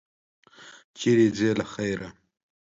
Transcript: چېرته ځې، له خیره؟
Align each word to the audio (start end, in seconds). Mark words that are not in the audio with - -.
چېرته 0.97 1.29
ځې، 1.37 1.49
له 1.59 1.65
خیره؟ 1.73 2.09